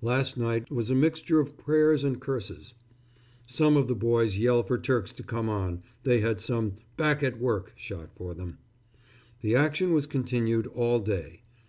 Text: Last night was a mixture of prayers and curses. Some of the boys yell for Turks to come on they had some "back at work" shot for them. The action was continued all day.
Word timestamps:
Last 0.00 0.36
night 0.36 0.70
was 0.70 0.90
a 0.90 0.94
mixture 0.94 1.40
of 1.40 1.58
prayers 1.58 2.04
and 2.04 2.20
curses. 2.20 2.74
Some 3.48 3.76
of 3.76 3.88
the 3.88 3.96
boys 3.96 4.36
yell 4.38 4.62
for 4.62 4.78
Turks 4.78 5.12
to 5.14 5.24
come 5.24 5.48
on 5.48 5.82
they 6.04 6.20
had 6.20 6.40
some 6.40 6.74
"back 6.96 7.20
at 7.24 7.40
work" 7.40 7.72
shot 7.74 8.10
for 8.14 8.32
them. 8.32 8.58
The 9.40 9.56
action 9.56 9.90
was 9.92 10.06
continued 10.06 10.68
all 10.68 11.00
day. 11.00 11.42